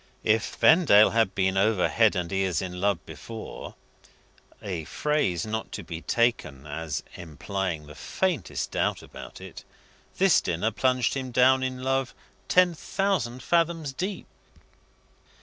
If 0.23 0.55
Vendale 0.55 1.11
had 1.11 1.35
been 1.35 1.57
over 1.57 1.87
head 1.87 2.15
and 2.15 2.31
ears 2.31 2.59
in 2.59 2.81
love 2.81 3.05
before 3.05 3.75
a 4.59 4.83
phrase 4.85 5.45
not 5.45 5.71
to 5.73 5.83
be 5.83 6.01
taken 6.01 6.65
as 6.65 7.03
implying 7.13 7.85
the 7.85 7.93
faintest 7.93 8.71
doubt 8.71 9.03
about 9.03 9.39
it 9.39 9.63
this 10.17 10.41
dinner 10.41 10.71
plunged 10.71 11.13
him 11.13 11.29
down 11.29 11.61
in 11.61 11.83
love 11.83 12.15
ten 12.47 12.73
thousand 12.73 13.43
fathoms 13.43 13.93
deep. 13.93 14.25